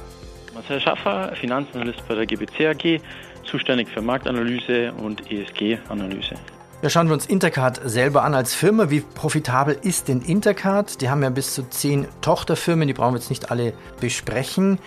Marcel 0.52 0.78
Schaffer, 0.78 1.34
Finanzanalyst 1.36 2.06
bei 2.06 2.14
der 2.14 2.26
GBC 2.26 2.66
AG, 2.66 3.00
zuständig 3.44 3.88
für 3.88 4.02
Marktanalyse 4.02 4.92
und 4.92 5.32
ESG-Analyse. 5.32 6.34
Ja, 6.82 6.88
schauen 6.88 7.08
wir 7.08 7.12
uns 7.12 7.26
Intercard 7.26 7.78
selber 7.84 8.24
an 8.24 8.34
als 8.34 8.54
Firma. 8.54 8.88
Wie 8.88 9.00
profitabel 9.00 9.76
ist 9.82 10.08
denn 10.08 10.22
Intercard? 10.22 11.02
Die 11.02 11.10
haben 11.10 11.22
ja 11.22 11.28
bis 11.28 11.54
zu 11.54 11.68
zehn 11.68 12.08
Tochterfirmen, 12.22 12.88
die 12.88 12.94
brauchen 12.94 13.12
wir 13.12 13.18
jetzt 13.18 13.28
nicht 13.28 13.50
alle 13.50 13.74
besprechen. 14.00 14.78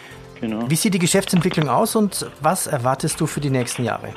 Genau. 0.41 0.67
Wie 0.67 0.75
sieht 0.75 0.95
die 0.95 0.99
Geschäftsentwicklung 0.99 1.69
aus 1.69 1.95
und 1.95 2.25
was 2.41 2.65
erwartest 2.65 3.21
du 3.21 3.27
für 3.27 3.41
die 3.41 3.51
nächsten 3.51 3.83
Jahre? 3.83 4.07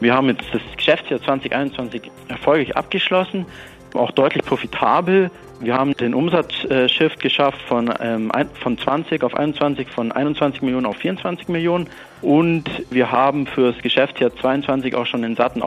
Wir 0.00 0.12
haben 0.12 0.28
jetzt 0.28 0.44
das 0.52 0.60
Geschäftsjahr 0.76 1.18
2021 1.22 2.10
erfolgreich 2.28 2.76
abgeschlossen, 2.76 3.46
auch 3.94 4.10
deutlich 4.10 4.44
profitabel. 4.44 5.30
Wir 5.60 5.78
haben 5.78 5.94
den 5.94 6.12
Umsatzshift 6.12 7.20
geschafft 7.20 7.62
von, 7.66 7.90
ähm, 8.00 8.30
von 8.60 8.76
20 8.76 9.22
auf 9.24 9.34
21, 9.34 9.88
von 9.88 10.12
21 10.12 10.60
Millionen 10.60 10.84
auf 10.84 10.96
24 10.98 11.48
Millionen. 11.48 11.88
Und 12.20 12.68
wir 12.90 13.10
haben 13.10 13.46
für 13.46 13.72
das 13.72 13.80
Geschäftsjahr 13.80 14.36
22 14.36 14.94
auch 14.94 15.06
schon 15.06 15.24
einen 15.24 15.36
satten 15.36 15.62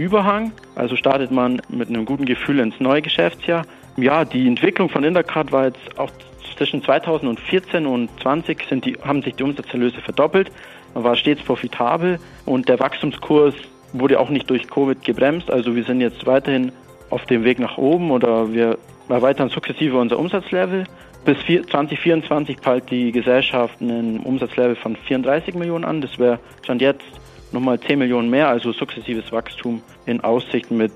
Auftragsüberhang. 0.00 0.52
Also 0.74 0.96
startet 0.96 1.30
man 1.30 1.60
mit 1.68 1.88
einem 1.88 2.04
guten 2.04 2.24
Gefühl 2.24 2.60
ins 2.60 2.80
neue 2.80 3.02
Geschäftsjahr. 3.02 3.66
Ja, 3.96 4.24
die 4.24 4.46
Entwicklung 4.46 4.88
von 4.88 5.04
Intercard 5.04 5.52
war 5.52 5.66
jetzt 5.66 5.98
auch 5.98 6.10
zwischen 6.56 6.82
2014 6.82 7.86
und 7.86 8.08
20 8.22 8.64
sind 8.68 8.84
die, 8.84 8.96
haben 9.04 9.22
sich 9.22 9.34
die 9.34 9.42
Umsatzerlöse 9.42 10.00
verdoppelt. 10.00 10.50
Man 10.94 11.04
war 11.04 11.16
stets 11.16 11.42
profitabel 11.42 12.18
und 12.46 12.68
der 12.68 12.80
Wachstumskurs 12.80 13.54
wurde 13.92 14.18
auch 14.20 14.30
nicht 14.30 14.48
durch 14.48 14.68
Covid 14.68 15.02
gebremst. 15.04 15.50
Also 15.50 15.74
wir 15.74 15.84
sind 15.84 16.00
jetzt 16.00 16.26
weiterhin 16.26 16.72
auf 17.10 17.24
dem 17.26 17.44
Weg 17.44 17.58
nach 17.58 17.76
oben 17.76 18.10
oder 18.10 18.52
wir 18.52 18.78
erweitern 19.08 19.48
sukzessive 19.48 19.98
unser 19.98 20.18
Umsatzlevel. 20.18 20.84
Bis 21.24 21.36
2024 21.44 22.60
peilt 22.60 22.90
die 22.90 23.12
Gesellschaft 23.12 23.80
einen 23.80 24.20
Umsatzlevel 24.20 24.76
von 24.76 24.96
34 24.96 25.54
Millionen 25.54 25.84
an. 25.84 26.00
Das 26.00 26.18
wäre 26.18 26.38
Stand 26.62 26.80
jetzt 26.80 27.04
nochmal 27.52 27.78
10 27.80 27.98
Millionen 27.98 28.30
mehr, 28.30 28.48
also 28.48 28.72
sukzessives 28.72 29.32
Wachstum 29.32 29.82
in 30.06 30.20
Aussicht 30.20 30.70
mit 30.70 30.92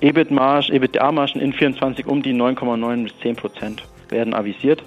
EBIT-Margen, 0.00 0.74
EBITDA-Margen 0.74 1.40
in 1.40 1.52
24 1.52 2.06
um 2.06 2.22
die 2.22 2.34
9,9 2.34 3.04
bis 3.04 3.12
10 3.20 3.36
Prozent 3.36 3.82
werden 4.08 4.34
avisiert. 4.34 4.82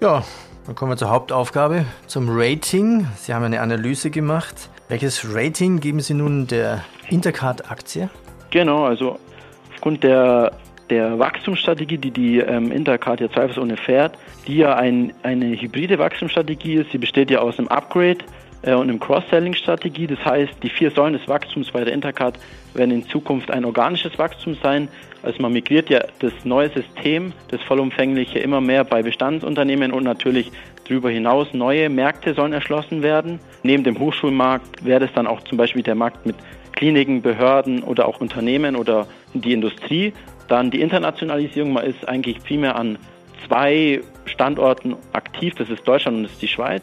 Ja, 0.00 0.24
dann 0.66 0.74
kommen 0.74 0.92
wir 0.92 0.96
zur 0.96 1.10
Hauptaufgabe, 1.10 1.84
zum 2.06 2.28
Rating. 2.30 3.06
Sie 3.16 3.34
haben 3.34 3.44
eine 3.44 3.60
Analyse 3.60 4.10
gemacht. 4.10 4.70
Welches 4.88 5.34
Rating 5.34 5.80
geben 5.80 6.00
Sie 6.00 6.14
nun 6.14 6.46
der 6.46 6.84
Intercard-Aktie? 7.10 8.08
Genau, 8.50 8.84
also 8.84 9.18
aufgrund 9.72 10.02
der 10.04 10.52
der 10.90 11.18
Wachstumsstrategie, 11.18 11.98
die 11.98 12.10
die 12.10 12.38
ähm, 12.38 12.70
Intercard 12.70 13.20
ja 13.20 13.30
zweifelsohne 13.30 13.76
fährt, 13.76 14.18
die 14.46 14.56
ja 14.58 14.76
ein, 14.76 15.12
eine 15.22 15.58
hybride 15.60 15.98
Wachstumsstrategie 15.98 16.74
ist. 16.74 16.92
Sie 16.92 16.98
besteht 16.98 17.30
ja 17.30 17.40
aus 17.40 17.58
einem 17.58 17.68
Upgrade 17.68 18.18
und 18.72 18.88
einem 18.88 18.98
Cross-Selling-Strategie. 18.98 20.06
Das 20.06 20.24
heißt, 20.24 20.54
die 20.62 20.70
vier 20.70 20.90
Säulen 20.90 21.12
des 21.12 21.28
Wachstums 21.28 21.70
bei 21.70 21.84
der 21.84 21.92
Intercard 21.92 22.38
werden 22.72 22.90
in 22.90 23.06
Zukunft 23.08 23.50
ein 23.50 23.64
organisches 23.64 24.18
Wachstum 24.18 24.56
sein. 24.62 24.88
Also 25.22 25.40
man 25.42 25.52
migriert 25.52 25.90
ja 25.90 26.04
das 26.20 26.32
neue 26.44 26.70
System, 26.70 27.32
das 27.48 27.62
vollumfängliche, 27.62 28.38
immer 28.38 28.60
mehr 28.60 28.84
bei 28.84 29.02
Bestandsunternehmen 29.02 29.92
und 29.92 30.04
natürlich 30.04 30.50
darüber 30.88 31.10
hinaus 31.10 31.48
neue 31.52 31.88
Märkte 31.88 32.34
sollen 32.34 32.52
erschlossen 32.52 33.02
werden. 33.02 33.38
Neben 33.62 33.84
dem 33.84 33.98
Hochschulmarkt 33.98 34.84
wäre 34.84 35.04
es 35.04 35.12
dann 35.14 35.26
auch 35.26 35.42
zum 35.42 35.58
Beispiel 35.58 35.82
der 35.82 35.94
Markt 35.94 36.26
mit 36.26 36.36
Kliniken, 36.72 37.22
Behörden 37.22 37.82
oder 37.82 38.08
auch 38.08 38.20
Unternehmen 38.20 38.76
oder 38.76 39.06
die 39.32 39.52
Industrie. 39.52 40.12
Dann 40.48 40.70
die 40.70 40.80
Internationalisierung, 40.80 41.72
man 41.72 41.84
ist 41.84 42.06
eigentlich 42.06 42.42
primär 42.42 42.76
an 42.76 42.98
zwei 43.46 44.00
Standorten 44.26 44.96
aktiv, 45.12 45.54
das 45.56 45.70
ist 45.70 45.86
Deutschland 45.86 46.18
und 46.18 46.22
das 46.24 46.32
ist 46.32 46.42
die 46.42 46.48
Schweiz. 46.48 46.82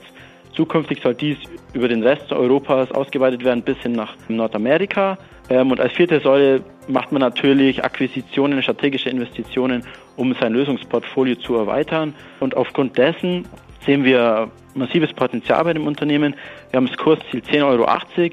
Zukünftig 0.54 1.02
soll 1.02 1.16
dies 1.16 1.38
über 1.74 1.88
den 1.88 2.04
Rest 2.04 2.32
Europas 2.32 2.92
ausgeweitet 2.92 3.44
werden 3.44 3.64
bis 3.64 3.78
hin 3.80 3.94
nach 3.94 4.16
Nordamerika. 4.28 5.18
Ähm, 5.50 5.72
und 5.72 5.80
als 5.80 5.94
vierte 5.94 6.20
Säule 6.20 6.64
macht 6.88 7.12
man 7.12 7.22
natürlich 7.22 7.84
Akquisitionen, 7.84 8.62
strategische 8.62 9.10
Investitionen, 9.10 9.84
um 10.18 10.34
sein 10.40 10.54
Lösungsportfolio 10.54 11.36
zu 11.36 11.56
erweitern. 11.56 12.14
Und 12.40 12.56
aufgrund 12.56 12.98
dessen 12.98 13.48
sehen 13.86 14.04
wir 14.04 14.50
massives 14.76 15.14
Potenzial 15.14 15.64
bei 15.64 15.74
dem 15.74 15.88
Unternehmen. 15.88 16.36
Wir 16.70 16.78
haben 16.78 16.88
das 16.88 16.98
Kursziel 16.98 17.42
10,80 17.42 17.66
Euro. 17.66 17.86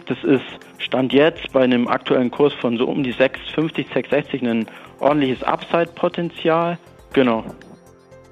Das 0.07 0.25
ist 0.25 0.45
Stand 0.79 1.13
jetzt 1.13 1.53
bei 1.53 1.63
einem 1.63 1.89
aktuellen 1.89 2.31
Kurs 2.31 2.53
von 2.55 2.79
so 2.79 2.87
um 2.87 3.03
die 3.03 3.13
6,50, 3.13 3.89
6,60 3.93 4.49
ein 4.49 4.67
ordentliches 5.01 5.43
Upside-Potenzial. 5.43 6.79
Genau. 7.13 7.45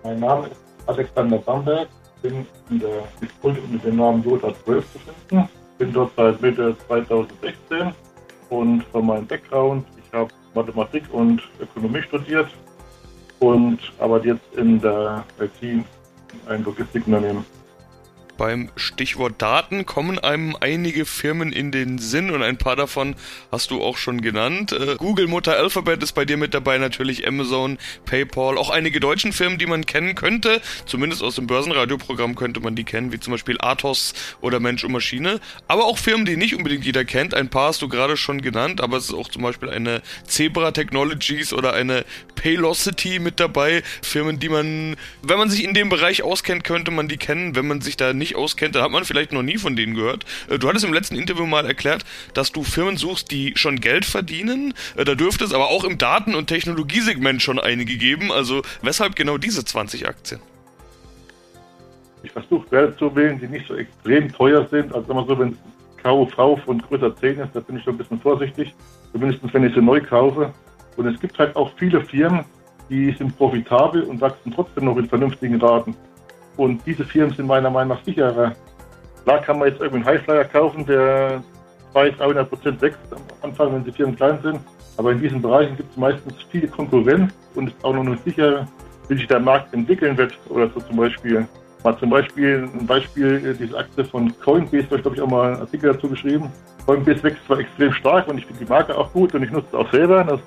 Mein 0.04 0.20
Name 0.20 0.46
ist 0.46 0.56
Alexander 0.86 1.38
Bamberg, 1.38 1.88
bin 2.28 2.46
in 2.70 2.80
der 2.80 3.04
Diskult 3.20 3.70
mit 3.70 3.84
dem 3.84 3.96
Namen 3.96 4.22
Jota 4.24 4.52
12 4.64 4.92
zu 4.92 4.98
finden. 4.98 5.48
Bin 5.78 5.92
dort 5.92 6.12
seit 6.16 6.40
Mitte 6.40 6.76
2016 6.86 7.92
und 8.50 8.82
von 8.84 9.06
meinem 9.06 9.26
Background, 9.26 9.84
ich 9.96 10.12
habe 10.12 10.30
Mathematik 10.54 11.04
und 11.12 11.42
Ökonomie 11.60 12.02
studiert 12.02 12.48
und 13.40 13.78
arbeite 13.98 14.28
jetzt 14.28 14.54
in 14.56 14.80
der 14.80 15.24
IT 15.40 15.84
ein 16.48 16.64
Logistikunternehmen. 16.64 17.44
Beim 18.38 18.70
Stichwort 18.76 19.40
Daten 19.40 19.86
kommen 19.86 20.18
einem 20.18 20.56
einige 20.60 21.06
Firmen 21.06 21.52
in 21.52 21.72
den 21.72 21.98
Sinn 21.98 22.30
und 22.30 22.42
ein 22.42 22.58
paar 22.58 22.76
davon 22.76 23.16
hast 23.50 23.70
du 23.70 23.82
auch 23.82 23.96
schon 23.96 24.20
genannt. 24.20 24.72
Äh, 24.72 24.96
Google, 24.96 25.26
Mutter 25.26 25.56
Alphabet 25.56 26.02
ist 26.02 26.12
bei 26.12 26.24
dir 26.24 26.36
mit 26.36 26.52
dabei, 26.52 26.76
natürlich 26.76 27.26
Amazon, 27.26 27.78
PayPal, 28.04 28.58
auch 28.58 28.68
einige 28.68 29.00
deutschen 29.00 29.32
Firmen, 29.32 29.58
die 29.58 29.66
man 29.66 29.86
kennen 29.86 30.14
könnte. 30.14 30.60
Zumindest 30.84 31.22
aus 31.22 31.36
dem 31.36 31.46
Börsenradioprogramm 31.46 32.34
könnte 32.34 32.60
man 32.60 32.74
die 32.74 32.84
kennen, 32.84 33.10
wie 33.12 33.20
zum 33.20 33.32
Beispiel 33.32 33.56
Athos 33.60 34.12
oder 34.40 34.60
Mensch 34.60 34.84
und 34.84 34.92
Maschine. 34.92 35.40
Aber 35.66 35.86
auch 35.86 35.96
Firmen, 35.96 36.26
die 36.26 36.36
nicht 36.36 36.54
unbedingt 36.54 36.84
jeder 36.84 37.04
kennt. 37.04 37.32
Ein 37.32 37.48
paar 37.48 37.68
hast 37.68 37.80
du 37.80 37.88
gerade 37.88 38.16
schon 38.16 38.42
genannt, 38.42 38.82
aber 38.82 38.98
es 38.98 39.06
ist 39.06 39.14
auch 39.14 39.28
zum 39.28 39.42
Beispiel 39.42 39.70
eine 39.70 40.02
Zebra 40.26 40.72
Technologies 40.72 41.52
oder 41.52 41.72
eine 41.72 42.04
Paylocity 42.34 43.18
mit 43.18 43.40
dabei. 43.40 43.82
Firmen, 44.02 44.38
die 44.38 44.48
man, 44.48 44.96
wenn 45.22 45.38
man 45.38 45.48
sich 45.50 45.64
in 45.64 45.74
dem 45.74 45.88
Bereich 45.88 46.22
auskennt, 46.22 46.64
könnte 46.64 46.90
man 46.90 47.08
die 47.08 47.16
kennen. 47.16 47.56
Wenn 47.56 47.66
man 47.66 47.80
sich 47.80 47.96
da 47.96 48.12
nicht 48.12 48.25
auskennt, 48.34 48.74
dann 48.74 48.82
hat 48.82 48.90
man 48.90 49.04
vielleicht 49.04 49.32
noch 49.32 49.42
nie 49.42 49.58
von 49.58 49.76
denen 49.76 49.94
gehört. 49.94 50.24
Äh, 50.48 50.58
du 50.58 50.68
hattest 50.68 50.84
im 50.84 50.92
letzten 50.92 51.16
Interview 51.16 51.46
mal 51.46 51.66
erklärt, 51.66 52.04
dass 52.34 52.50
du 52.50 52.64
Firmen 52.64 52.96
suchst, 52.96 53.30
die 53.30 53.52
schon 53.56 53.80
Geld 53.80 54.04
verdienen. 54.04 54.74
Äh, 54.96 55.04
da 55.04 55.14
dürfte 55.14 55.44
es 55.44 55.52
aber 55.52 55.68
auch 55.68 55.84
im 55.84 55.98
Daten- 55.98 56.34
und 56.34 56.48
Technologiesegment 56.48 57.40
schon 57.42 57.60
einige 57.60 57.96
geben. 57.96 58.32
Also 58.32 58.62
weshalb 58.82 59.14
genau 59.14 59.38
diese 59.38 59.64
20 59.64 60.08
Aktien? 60.08 60.40
Ich 62.22 62.32
versuche 62.32 62.68
Werte 62.72 62.96
zu 62.96 63.14
wählen, 63.14 63.38
die 63.38 63.46
nicht 63.46 63.68
so 63.68 63.76
extrem 63.76 64.32
teuer 64.32 64.66
sind. 64.68 64.92
Also 64.92 65.14
wir 65.14 65.24
so, 65.28 65.38
wenn 65.38 65.50
es 65.50 66.02
KUV 66.02 66.58
von 66.64 66.82
größer 66.82 67.14
10 67.14 67.38
ist, 67.38 67.50
da 67.54 67.60
bin 67.60 67.76
ich 67.76 67.84
schon 67.84 67.94
ein 67.94 67.98
bisschen 67.98 68.20
vorsichtig. 68.20 68.74
Zumindest 69.12 69.42
wenn 69.52 69.64
ich 69.64 69.74
sie 69.74 69.80
neu 69.80 70.00
kaufe. 70.00 70.52
Und 70.96 71.06
es 71.06 71.20
gibt 71.20 71.38
halt 71.38 71.54
auch 71.54 71.70
viele 71.76 72.02
Firmen, 72.04 72.44
die 72.88 73.12
sind 73.12 73.36
profitabel 73.36 74.02
und 74.02 74.20
wachsen 74.20 74.52
trotzdem 74.52 74.86
noch 74.86 74.96
in 74.96 75.08
vernünftigen 75.08 75.60
Raten. 75.60 75.94
Und 76.56 76.80
diese 76.86 77.04
Firmen 77.04 77.34
sind 77.34 77.46
meiner 77.46 77.70
Meinung 77.70 77.96
nach 77.96 78.04
sicherer. 78.04 78.52
Klar 79.24 79.40
kann 79.42 79.58
man 79.58 79.68
jetzt 79.68 79.80
irgendwie 79.80 79.96
einen 79.96 80.06
Highflyer 80.06 80.44
kaufen, 80.44 80.86
der 80.86 81.42
200, 81.92 82.20
300 82.20 82.48
Prozent 82.48 82.82
wächst 82.82 82.98
am 83.10 83.20
Anfang, 83.42 83.74
wenn 83.74 83.84
die 83.84 83.92
Firmen 83.92 84.16
klein 84.16 84.38
sind. 84.42 84.60
Aber 84.96 85.12
in 85.12 85.20
diesen 85.20 85.42
Bereichen 85.42 85.76
gibt 85.76 85.90
es 85.90 85.96
meistens 85.96 86.34
viele 86.50 86.68
Konkurrenz 86.68 87.32
und 87.54 87.68
ist 87.68 87.84
auch 87.84 87.92
noch 87.92 88.04
nicht 88.04 88.24
sicher, 88.24 88.66
wie 89.08 89.16
sich 89.16 89.26
der 89.26 89.40
Markt 89.40 89.74
entwickeln 89.74 90.16
wird. 90.16 90.32
Oder 90.48 90.70
so 90.70 90.80
zum 90.80 90.96
Beispiel, 90.96 91.46
mal 91.84 91.98
zum 91.98 92.10
Beispiel 92.10 92.68
ein 92.72 92.86
Beispiel, 92.86 93.46
äh, 93.46 93.54
diese 93.54 93.76
Aktie 93.76 94.04
von 94.04 94.32
Coinbase, 94.40 94.86
da 94.88 94.96
habe 95.04 95.14
ich 95.14 95.20
auch 95.20 95.28
mal 95.28 95.52
einen 95.52 95.60
Artikel 95.60 95.92
dazu 95.92 96.08
geschrieben. 96.08 96.50
Coinbase 96.86 97.22
wächst 97.22 97.44
zwar 97.46 97.58
extrem 97.58 97.92
stark 97.92 98.28
und 98.28 98.38
ich 98.38 98.46
finde 98.46 98.64
die 98.64 98.70
Marke 98.70 98.96
auch 98.96 99.12
gut 99.12 99.34
und 99.34 99.42
ich 99.42 99.50
nutze 99.50 99.68
es 99.68 99.74
auch 99.74 99.90
selber. 99.90 100.24
Das 100.24 100.40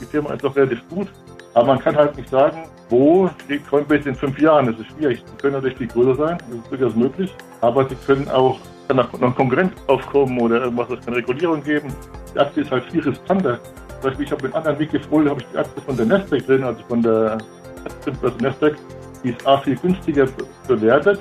die 0.00 0.04
Firma 0.04 0.32
ist 0.34 0.44
auch 0.44 0.54
relativ 0.54 0.86
gut. 0.88 1.08
Aber 1.56 1.68
man 1.68 1.78
kann 1.78 1.96
halt 1.96 2.14
nicht 2.18 2.28
sagen, 2.28 2.64
wo 2.90 3.30
steht 3.44 3.66
Coinbase 3.66 4.10
in 4.10 4.14
fünf 4.14 4.38
Jahren. 4.38 4.66
Das 4.66 4.78
ist 4.78 4.88
schwierig. 4.92 5.24
Sie 5.24 5.36
können 5.40 5.54
natürlich 5.54 5.78
viel 5.78 5.86
größer 5.86 6.14
sein, 6.14 6.38
das 6.38 6.58
ist 6.58 6.70
durchaus 6.70 6.94
möglich. 6.94 7.34
Aber 7.62 7.88
sie 7.88 7.96
können 8.06 8.28
auch 8.28 8.58
kann 8.88 8.98
noch 8.98 9.34
Konkurrenz 9.34 9.72
aufkommen 9.88 10.38
oder 10.38 10.62
irgendwas, 10.62 10.88
es 10.90 11.04
kann 11.04 11.14
Regulierung 11.14 11.64
geben. 11.64 11.92
Die 12.34 12.38
Aktie 12.38 12.62
ist 12.62 12.70
halt 12.70 12.84
viel 12.84 13.00
riskanter. 13.00 13.58
Zum 13.88 14.02
Beispiel, 14.02 14.26
ich 14.26 14.32
habe 14.32 14.44
einen 14.44 14.54
anderen 14.54 14.78
Weg 14.78 14.92
gefolgt, 14.92 15.30
habe 15.30 15.40
ich 15.40 15.46
die 15.52 15.58
Aktie 15.58 15.82
von 15.82 15.96
der 15.96 16.06
Nasdaq 16.06 16.46
drin, 16.46 16.62
also 16.62 16.80
von 16.86 17.02
der 17.02 17.38
also 18.22 18.36
Nasdaq. 18.38 18.76
Die 19.24 19.30
ist 19.30 19.44
A 19.46 19.58
viel 19.58 19.76
günstiger 19.76 20.28
bewertet 20.68 21.18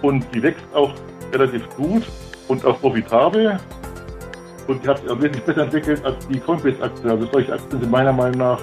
und 0.00 0.24
die 0.32 0.42
wächst 0.42 0.64
auch 0.72 0.92
relativ 1.34 1.68
gut 1.76 2.04
und 2.48 2.64
auch 2.64 2.80
profitabel 2.80 3.58
und 4.68 4.82
die 4.82 4.88
hat 4.88 4.98
sich 5.00 5.10
auch 5.10 5.18
wesentlich 5.18 5.44
besser 5.44 5.62
entwickelt 5.62 6.02
als 6.04 6.26
die 6.28 6.38
Coinbase-Aktie. 6.38 7.10
Also 7.10 7.26
solche 7.30 7.52
Aktien 7.52 7.80
sind 7.80 7.90
meiner 7.90 8.12
Meinung 8.12 8.38
nach 8.38 8.60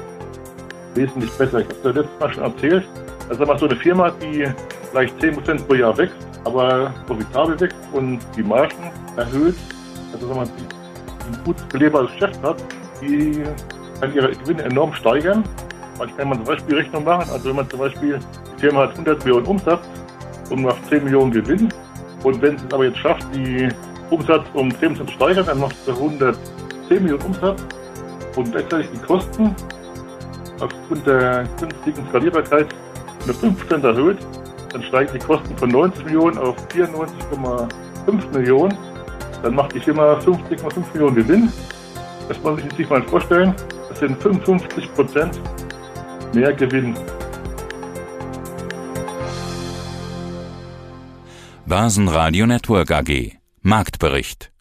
wesentlich 0.98 1.32
besser. 1.32 1.60
Ich 1.60 1.66
habe 1.66 1.76
es 1.76 1.84
ja 1.84 1.92
letztes 1.92 2.20
Mal 2.20 2.34
schon 2.34 2.44
erzählt. 2.44 2.88
Also 3.30 3.46
mal 3.46 3.60
so 3.60 3.68
eine 3.68 3.76
Firma, 3.78 4.12
die 4.12 4.48
vielleicht 4.92 5.22
10% 5.22 5.64
pro 5.66 5.74
Jahr 5.76 5.98
wächst, 5.98 6.16
aber 6.44 6.94
profitabel 7.06 7.60
wächst 7.60 7.78
und 7.94 8.20
die 8.36 8.44
Margen 8.44 8.92
erhöht, 9.16 9.56
also 10.14 10.30
wenn 10.30 10.38
man 10.38 10.48
ein 10.48 11.44
gut 11.44 11.56
belebbares 11.70 12.12
Geschäft 12.14 12.42
hat, 12.42 12.58
die 13.02 13.44
kann 14.00 14.14
ihre 14.14 14.32
Gewinne 14.32 14.64
enorm 14.64 14.94
steigern. 14.94 15.44
Man 15.98 16.16
kann 16.16 16.30
man 16.30 16.38
zum 16.38 16.46
Beispiel 16.46 16.76
Rechnung 16.76 17.04
machen. 17.04 17.30
Also 17.32 17.50
wenn 17.50 17.56
man 17.58 17.70
zum 17.70 17.80
Beispiel, 17.80 18.20
die 18.56 18.62
Firma 18.62 18.82
hat 18.82 18.92
100 18.92 19.26
Millionen 19.26 19.46
Umsatz 19.48 19.88
und 20.50 20.64
macht 20.64 20.86
10 20.90 21.04
Millionen 21.04 21.32
Gewinn. 21.32 21.70
Und 22.24 22.42
wenn 22.42 22.56
es 22.56 22.62
aber 22.72 22.86
jetzt 22.86 23.00
schafft, 23.00 23.26
die 23.34 23.70
Umsatz 24.10 24.46
um 24.54 24.74
10 24.80 24.96
zu 24.96 25.08
steigern, 25.08 25.46
dann 25.46 25.60
macht 25.60 25.76
es 25.86 25.94
110 25.94 26.38
Millionen 27.04 27.24
Umsatz 27.24 27.62
und 28.36 28.52
gleichzeitig 28.52 28.90
die 28.94 29.00
Kosten 29.00 29.56
aufgrund 30.60 31.06
der 31.06 31.46
günstigen 31.60 32.08
Skalierbarkeit 32.10 32.68
um 33.26 33.56
5% 33.56 33.84
erhöht, 33.84 34.18
dann 34.72 34.84
steigen 34.84 35.12
die 35.14 35.20
Kosten 35.20 35.58
von 35.58 35.70
90 35.70 36.06
Millionen 36.06 36.38
auf 36.38 36.56
94,5 36.70 38.38
Millionen. 38.38 38.78
Dann 39.44 39.56
macht 39.56 39.74
die 39.74 39.80
Firma 39.80 40.14
50,5 40.20 40.94
Millionen 40.94 41.16
Gewinn. 41.16 41.54
Das 42.28 42.38
muss 42.42 42.62
man 42.62 42.70
sich 42.72 42.90
mal 42.90 43.04
vorstellen. 43.04 43.54
Das 43.90 44.00
sind 44.00 44.22
55% 44.22 45.32
mehr 46.34 46.54
Gewinn. 46.54 46.96
Basen 51.66 52.08
Radio 52.08 52.46
Network 52.46 52.92
AG 52.92 53.38
Marktbericht 53.62 54.52